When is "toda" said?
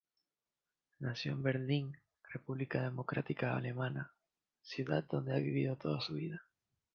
5.77-6.01